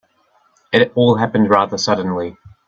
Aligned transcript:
It 0.73 0.91
all 0.95 1.13
happened 1.17 1.51
rather 1.51 1.77
suddenly. 1.77 2.35